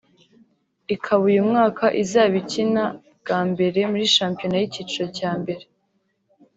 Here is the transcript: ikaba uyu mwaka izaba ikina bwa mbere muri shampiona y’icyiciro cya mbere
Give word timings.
ikaba 0.95 1.23
uyu 1.31 1.43
mwaka 1.49 1.85
izaba 2.03 2.35
ikina 2.43 2.83
bwa 3.21 3.39
mbere 3.49 3.79
muri 3.91 4.05
shampiona 4.15 4.55
y’icyiciro 4.59 5.05
cya 5.17 5.31
mbere 5.41 5.63